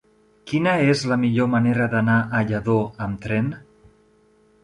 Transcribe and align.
Quina 0.51 0.71
és 0.93 1.03
la 1.11 1.17
millor 1.23 1.49
manera 1.51 1.87
d'anar 1.91 2.17
a 2.37 2.41
Lladó 2.53 2.77
amb 3.07 3.21
tren? 3.27 3.53